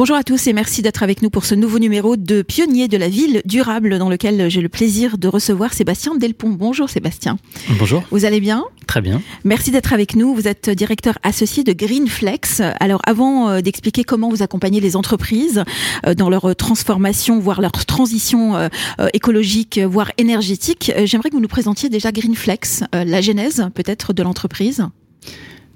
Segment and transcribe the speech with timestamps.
[0.00, 2.96] Bonjour à tous et merci d'être avec nous pour ce nouveau numéro de Pionniers de
[2.96, 6.48] la ville durable dans lequel j'ai le plaisir de recevoir Sébastien Delpont.
[6.48, 7.36] Bonjour Sébastien.
[7.78, 8.02] Bonjour.
[8.10, 8.64] Vous allez bien?
[8.86, 9.20] Très bien.
[9.44, 10.34] Merci d'être avec nous.
[10.34, 12.62] Vous êtes directeur associé de Greenflex.
[12.80, 15.64] Alors avant euh, d'expliquer comment vous accompagnez les entreprises
[16.06, 18.68] euh, dans leur transformation, voire leur transition euh,
[19.12, 24.88] écologique, voire énergétique, j'aimerais que vous nous présentiez déjà Greenflex, la genèse peut-être de l'entreprise.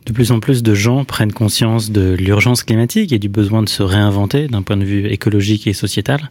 [0.06, 3.68] De plus en plus de gens prennent conscience de l'urgence climatique et du besoin de
[3.68, 6.30] se réinventer d'un point de vue écologique et sociétal.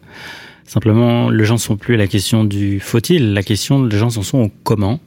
[0.66, 4.16] Simplement, les gens ne sont plus à la question du faut-il, la question, les gens
[4.17, 5.00] en sont au comment,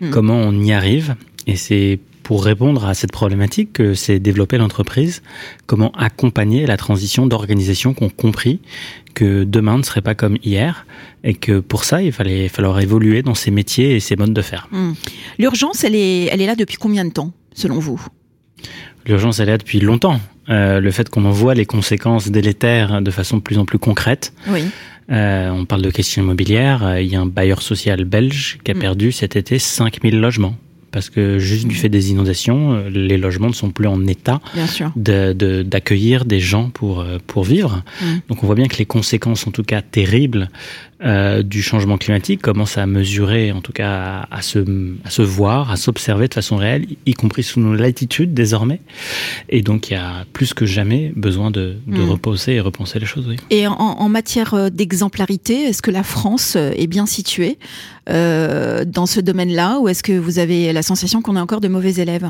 [0.00, 0.10] hmm.
[0.10, 1.16] comment on y arrive.
[1.46, 5.22] Et c'est pour répondre à cette problématique que s'est développée l'entreprise,
[5.66, 8.60] comment accompagner la transition d'organisations qui ont compris
[9.14, 10.86] que demain ne serait pas comme hier
[11.24, 14.42] et que pour ça, il fallait falloir évoluer dans ces métiers et ces modes de
[14.42, 14.68] faire.
[14.70, 14.92] Hmm.
[15.40, 17.32] L'urgence, elle est, elle est là depuis combien de temps?
[17.54, 18.04] Selon vous
[19.06, 20.20] L'urgence, elle est là depuis longtemps.
[20.48, 23.78] Euh, le fait qu'on en voit les conséquences délétères de façon de plus en plus
[23.78, 24.32] concrète.
[24.48, 24.62] Oui.
[25.10, 26.84] Euh, on parle de questions immobilières.
[26.84, 28.78] Euh, il y a un bailleur social belge qui a mm.
[28.78, 30.56] perdu cet été 5000 logements.
[30.90, 31.78] Parce que juste du mm.
[31.78, 34.40] fait des inondations, les logements ne sont plus en état
[34.96, 37.82] d'accueillir de, des gens pour, pour vivre.
[38.00, 38.06] Mm.
[38.28, 40.50] Donc on voit bien que les conséquences, en tout cas terribles,
[41.04, 44.58] euh, du changement climatique commence à mesurer, en tout cas à, se,
[45.04, 48.80] à se voir, à s'observer de façon réelle, y compris sous nos latitudes désormais.
[49.48, 52.10] Et donc il y a plus que jamais besoin de, de hmm.
[52.10, 53.26] reposer et repenser les choses.
[53.28, 53.36] Oui.
[53.50, 57.58] Et en, en matière euh, d'exemplarité, est-ce que la France euh, est bien située
[58.08, 61.68] euh, dans ce domaine-là ou est-ce que vous avez la sensation qu'on est encore de
[61.68, 62.28] mauvais élèves?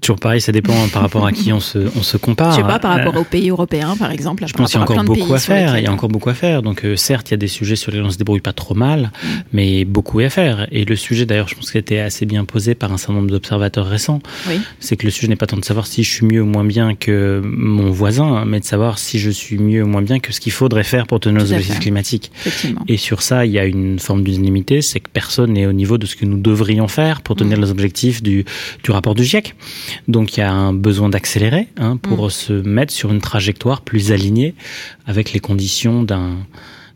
[0.00, 2.52] Toujours pareil, ça dépend par rapport à qui on se, on se compare.
[2.52, 4.44] Je sais pas, par rapport aux pays européens, par exemple.
[4.46, 5.76] Je pense qu'il y a encore beaucoup à faire.
[5.78, 6.62] Il y a encore beaucoup à faire.
[6.62, 8.74] Donc, euh, certes, il y a des sujets sur lesquels on se débrouille pas trop
[8.74, 9.28] mal, mm.
[9.52, 10.66] mais beaucoup à faire.
[10.72, 13.14] Et le sujet, d'ailleurs, je pense qu'il a été assez bien posé par un certain
[13.14, 14.20] nombre d'observateurs récents.
[14.48, 14.60] Oui.
[14.78, 16.64] C'est que le sujet n'est pas tant de savoir si je suis mieux ou moins
[16.64, 20.32] bien que mon voisin, mais de savoir si je suis mieux ou moins bien que
[20.32, 22.32] ce qu'il faudrait faire pour tenir nos objectifs climatiques.
[22.88, 25.98] Et sur ça, il y a une forme d'unanimité, c'est que personne n'est au niveau
[25.98, 27.62] de ce que nous devrions faire pour tenir mm.
[27.62, 28.46] les objectifs du,
[28.82, 29.54] du rapport du GIEC.
[30.08, 32.30] Donc, il y a un besoin d'accélérer hein, pour mm.
[32.30, 34.54] se mettre sur une trajectoire plus alignée
[35.06, 36.38] avec les conditions d'un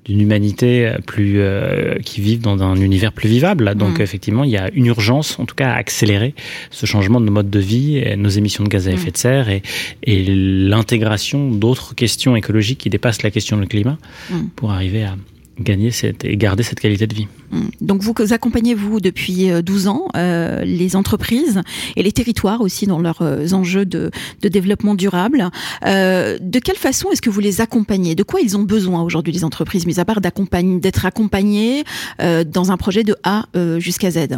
[0.05, 3.75] d'une humanité plus euh, qui vit dans un univers plus vivable.
[3.75, 4.03] Donc mm.
[4.03, 6.34] effectivement, il y a une urgence, en tout cas, à accélérer
[6.71, 9.62] ce changement de mode de vie, nos émissions de gaz à effet de serre et,
[10.03, 13.97] et l'intégration d'autres questions écologiques qui dépassent la question du climat
[14.28, 14.49] mm.
[14.56, 15.16] pour arriver à,
[15.59, 17.28] gagner cette, et garder cette qualité de vie.
[17.50, 17.60] Mmh.
[17.81, 21.60] Donc vous accompagnez vous depuis 12 euh, ans euh, les entreprises
[21.97, 24.10] et les territoires aussi dans leurs euh, enjeux de,
[24.42, 25.48] de, développement durable.
[25.87, 28.15] Euh, de quelle façon est-ce que vous les accompagnez?
[28.15, 31.84] De quoi ils ont besoin aujourd'hui les entreprises, mis à part d'être accompagnés
[32.21, 33.47] euh, dans un projet de A
[33.78, 34.28] jusqu'à Z?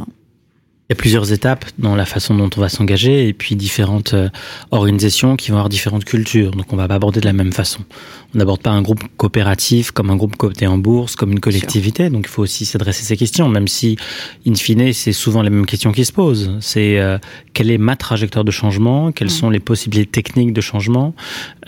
[0.88, 4.14] Il y a plusieurs étapes dans la façon dont on va s'engager et puis différentes
[4.14, 4.28] euh,
[4.70, 6.52] organisations qui vont avoir différentes cultures.
[6.52, 7.80] Donc on va pas aborder de la même façon.
[8.34, 12.08] On n'aborde pas un groupe coopératif comme un groupe coté en bourse, comme une collectivité.
[12.08, 13.96] Donc il faut aussi s'adresser ces questions, même si,
[14.46, 16.52] in fine, c'est souvent les mêmes questions qui se posent.
[16.60, 17.18] C'est euh,
[17.52, 19.30] quelle est ma trajectoire de changement, quelles mm.
[19.30, 21.14] sont les possibilités techniques de changement,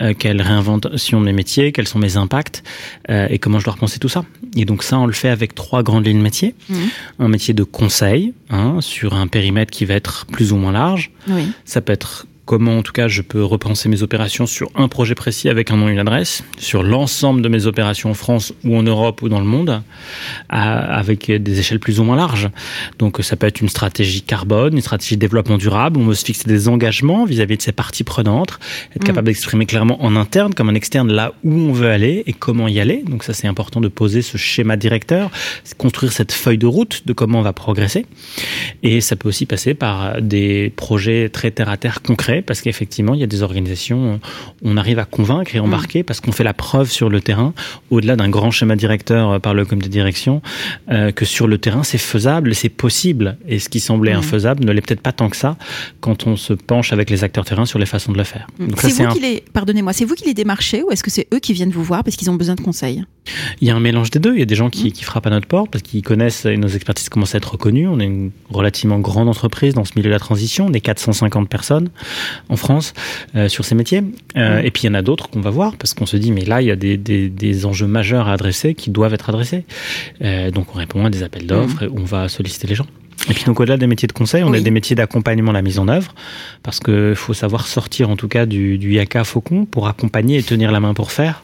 [0.01, 2.63] euh, quelle réinvention de mes métiers, quels sont mes impacts?
[3.09, 4.23] Euh, et comment je dois repenser tout ça?
[4.55, 6.55] Et donc ça, on le fait avec trois grandes lignes métiers.
[6.69, 6.75] Mm.
[7.19, 11.11] Un métier de conseil hein, sur un périmètre qui va être plus ou moins large.
[11.27, 11.51] Oui.
[11.65, 15.13] Ça peut être comment en tout cas je peux repenser mes opérations sur un projet
[15.13, 18.75] précis avec un nom et une adresse, sur l'ensemble de mes opérations en France ou
[18.75, 19.83] en Europe ou dans le monde,
[20.49, 22.49] avec des échelles plus ou moins larges.
[22.97, 26.25] Donc ça peut être une stratégie carbone, une stratégie de développement durable, on veut se
[26.25, 28.57] fixer des engagements vis-à-vis de ces parties prenantes,
[28.95, 29.31] être capable mm.
[29.31, 32.79] d'exprimer clairement en interne comme en externe là où on veut aller et comment y
[32.79, 33.03] aller.
[33.07, 35.29] Donc ça c'est important de poser ce schéma directeur,
[35.77, 38.07] construire cette feuille de route de comment on va progresser.
[38.81, 43.13] Et ça peut aussi passer par des projets très terre à terre concrets parce qu'effectivement,
[43.13, 44.19] il y a des organisations,
[44.61, 47.53] on arrive à convaincre et embarquer parce qu'on fait la preuve sur le terrain,
[47.89, 50.41] au-delà d'un grand schéma directeur euh, par le comité de direction,
[50.89, 53.37] euh, que sur le terrain, c'est faisable, c'est possible.
[53.47, 54.19] Et ce qui semblait mmh.
[54.19, 55.57] infaisable ne l'est peut-être pas tant que ça
[55.99, 58.47] quand on se penche avec les acteurs terrain sur les façons de le faire.
[58.59, 58.67] Mmh.
[58.77, 61.39] C'est vous qui les, pardonnez-moi, c'est vous qui les démarchez ou est-ce que c'est eux
[61.39, 63.03] qui viennent vous voir parce qu'ils ont besoin de conseils?
[63.61, 64.33] Il y a un mélange des deux.
[64.33, 64.91] Il y a des gens qui, mmh.
[64.91, 67.87] qui frappent à notre porte parce qu'ils connaissent et nos expertises commencent à être reconnues.
[67.87, 70.67] On est une relativement grande entreprise dans ce milieu de la transition.
[70.67, 71.89] On est 450 personnes
[72.49, 72.93] en France
[73.35, 74.03] euh, sur ces métiers.
[74.37, 76.31] Euh, et puis il y en a d'autres qu'on va voir parce qu'on se dit
[76.31, 79.29] mais là il y a des, des, des, enjeux majeurs à adresser qui doivent être
[79.29, 79.65] adressés.
[80.21, 82.87] Euh, donc on répond à des appels d'offres, et on va solliciter les gens.
[83.29, 85.61] Et puis donc au-delà des métiers de conseil, on a des métiers d'accompagnement à la
[85.61, 86.13] mise en œuvre,
[86.63, 90.43] parce qu'il faut savoir sortir en tout cas du, du yaka faucon pour accompagner et
[90.43, 91.43] tenir la main pour faire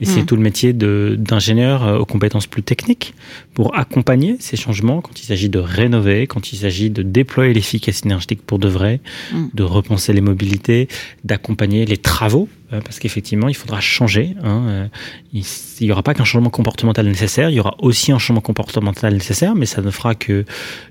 [0.00, 0.26] Et c'est mm.
[0.26, 3.14] tout le métier d'ingénieur euh, aux compétences plus techniques
[3.54, 8.08] pour accompagner ces changements quand il s'agit de rénover, quand il s'agit de déployer l'efficacité
[8.08, 9.00] énergétique pour de vrai,
[9.32, 9.46] mm.
[9.54, 10.88] de repenser les mobilités,
[11.24, 12.48] d'accompagner les travaux
[12.80, 14.34] parce qu'effectivement, il faudra changer.
[14.42, 14.86] Hein, euh,
[15.32, 15.44] il
[15.80, 19.54] n'y aura pas qu'un changement comportemental nécessaire, il y aura aussi un changement comportemental nécessaire,
[19.54, 20.44] mais ça ne fera que,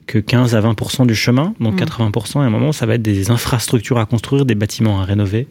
[0.07, 1.53] que 15 à 20% du chemin.
[1.59, 2.41] Donc 80%, mm.
[2.41, 5.47] à un moment, ça va être des infrastructures à construire, des bâtiments à rénover.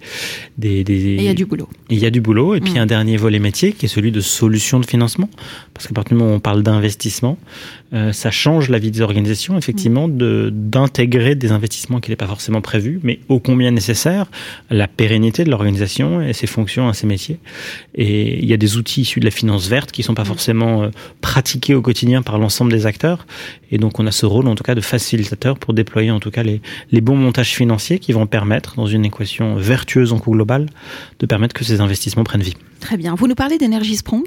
[0.59, 0.95] Des, des...
[0.95, 1.69] Et il y a du boulot.
[1.89, 2.55] Il y a du boulot.
[2.55, 2.79] Et puis mm.
[2.79, 5.29] un dernier volet métier qui est celui de solutions de financement.
[5.75, 7.39] Parce qu'à partir du moment où on parle d'investissement,
[7.93, 12.29] euh, ça change la vie des organisations, effectivement, de d'intégrer des investissements qui n'étaient pas
[12.29, 14.27] forcément prévus, mais ô combien nécessaires,
[14.71, 17.39] la pérennité de l'organisation et ses fonctions à ses métiers.
[17.95, 20.85] Et il y a des outils issus de la finance verte qui sont pas forcément
[20.85, 23.27] euh, pratiqués au quotidien par l'ensemble des acteurs.
[23.73, 26.31] Et donc, on a ce rôle, en tout cas, de facilitateur pour déployer, en tout
[26.31, 26.61] cas, les,
[26.93, 31.55] les bons montages financiers qui vont permettre, dans une équation vertueuse en coût de permettre
[31.55, 32.57] que ces investissements prennent vie.
[32.81, 33.15] Très bien.
[33.15, 34.25] Vous nous parlez d'énergie Sprong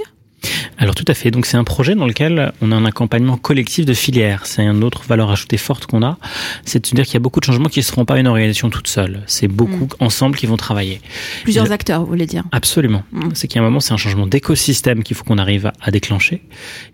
[0.78, 1.32] alors tout à fait.
[1.32, 4.46] Donc c'est un projet dans lequel on a un accompagnement collectif de filières.
[4.46, 6.18] C'est une autre valeur ajoutée forte qu'on a.
[6.66, 8.70] C'est de dire qu'il y a beaucoup de changements qui ne seront pas une organisation
[8.70, 9.22] toute seule.
[9.28, 10.04] C'est beaucoup mm.
[10.04, 11.02] ensemble qui vont travailler.
[11.44, 12.44] Plusieurs acteurs, vous voulez dire?
[12.52, 13.04] Absolument.
[13.12, 13.30] Mm.
[13.34, 16.42] C'est a un moment, c'est un changement d'écosystème qu'il faut qu'on arrive à, déclencher.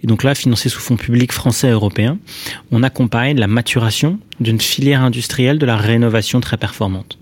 [0.04, 2.18] Et donc là, financé sous fonds publics français et européens,
[2.71, 7.18] on accompagne la maturation d'une filière industrielle de la rénovation très performante.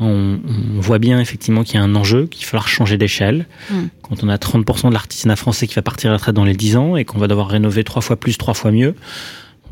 [0.00, 0.38] On,
[0.78, 3.46] voit bien effectivement qu'il y a un enjeu, qu'il va falloir changer d'échelle.
[3.70, 3.74] Mm.
[4.02, 6.54] Quand on a 30% de l'artisanat français qui va partir à la retraite dans les
[6.54, 8.94] 10 ans et qu'on va devoir rénover trois fois plus, trois fois mieux,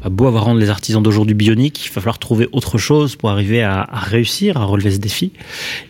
[0.01, 3.17] on va beau avoir rendre les artisans d'aujourd'hui bioniques, il va falloir trouver autre chose
[3.17, 5.33] pour arriver à, à, réussir à relever ce défi.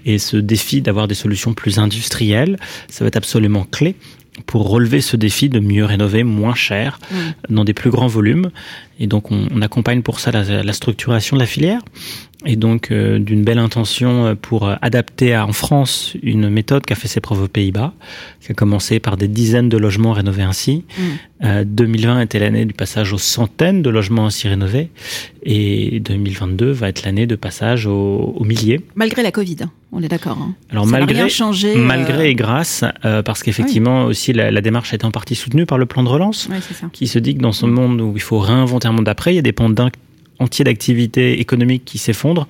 [0.05, 2.59] Et ce défi d'avoir des solutions plus industrielles,
[2.89, 3.95] ça va être absolument clé
[4.47, 7.55] pour relever ce défi de mieux rénover moins cher mm.
[7.55, 8.51] dans des plus grands volumes.
[8.99, 11.81] Et donc on, on accompagne pour ça la, la, structuration de la filière
[12.46, 16.85] et donc euh, d'une belle intention euh, pour euh, adapter à, en France une méthode
[16.85, 17.93] qui a fait ses preuves aux Pays-Bas,
[18.41, 20.85] qui a commencé par des dizaines de logements rénovés ainsi.
[21.43, 22.23] 2020 mm.
[22.23, 24.88] était l'année du passage aux centaines de logements ainsi rénovés,
[25.43, 28.81] et 2022 va être l'année de passage aux, milliers.
[28.94, 30.38] Malgré la Covid, hein, on est d'accord.
[30.40, 30.55] Hein.
[30.70, 35.11] Alors malgré, changé, malgré et grâce, parce qu'effectivement aussi la, la, démarche a été en
[35.11, 36.49] partie soutenue par le plan de relance,
[36.93, 39.37] qui se dit que dans ce monde où il faut réinventer un monde d'après, il
[39.37, 39.69] y a des pans
[40.39, 42.47] entier d'activités économiques qui s'effondrent.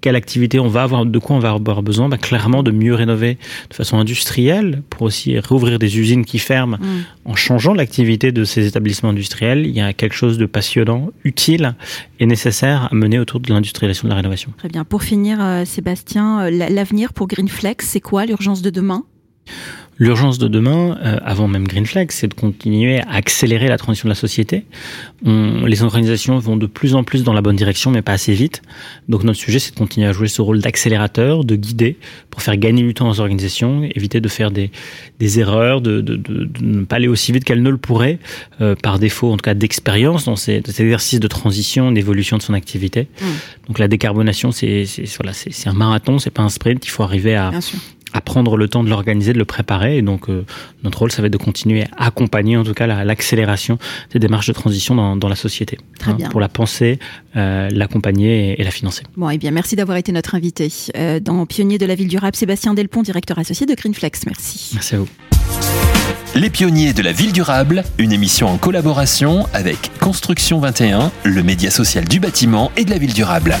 [0.00, 2.08] Quelle activité on va avoir, de quoi on va avoir besoin?
[2.08, 3.38] Bah, Clairement de mieux rénover
[3.70, 7.30] de façon industrielle pour aussi réouvrir des usines qui ferment mm.
[7.30, 9.66] en changeant l'activité de ces établissements industriels.
[9.66, 11.74] Il y a quelque chose de passionnant, utile
[12.20, 14.52] et nécessaire à mener autour de l'industrialisation de la rénovation.
[14.58, 14.84] Très bien.
[14.84, 18.26] Pour finir, euh, Sébastien, euh, l'avenir pour Greenflex, c'est quoi?
[18.26, 19.04] L'urgence de demain?
[20.02, 24.10] L'urgence de demain, euh, avant même Greenflex, c'est de continuer à accélérer la transition de
[24.10, 24.64] la société.
[25.24, 28.32] On, les organisations vont de plus en plus dans la bonne direction, mais pas assez
[28.32, 28.62] vite.
[29.08, 31.98] Donc notre sujet, c'est de continuer à jouer ce rôle d'accélérateur, de guider,
[32.30, 34.72] pour faire gagner du temps aux organisations, éviter de faire des,
[35.20, 38.18] des erreurs, de, de, de, de, ne pas aller aussi vite qu'elles ne le pourraient,
[38.60, 42.42] euh, par défaut en tout cas d'expérience dans ces, ces, exercices de transition, d'évolution de
[42.42, 43.02] son activité.
[43.20, 43.24] Mmh.
[43.68, 44.82] Donc la décarbonation, c'est
[45.16, 46.84] voilà, c'est un marathon, c'est pas un sprint.
[46.84, 47.52] Il faut arriver à,
[48.12, 49.98] à prendre le temps de l'organiser, de le préparer.
[49.98, 50.44] Et donc, euh,
[50.82, 53.78] notre rôle, ça va être de continuer à accompagner, en tout cas, l'accélération
[54.12, 55.78] des démarches de transition dans, dans la société.
[55.98, 56.28] Très hein, bien.
[56.28, 56.98] Pour la penser,
[57.36, 59.04] euh, l'accompagner et, et, la financer.
[59.16, 62.08] Bon, et eh bien, merci d'avoir été notre invité euh, dans Pionnier de la ville
[62.08, 64.26] durable, Sébastien Delpont, directeur associé de Greenflex.
[64.26, 64.70] Merci.
[64.74, 65.08] Merci à vous.
[66.34, 71.70] Les pionniers de la ville durable, une émission en collaboration avec Construction 21, le média
[71.70, 73.54] social du bâtiment et de la ville durable.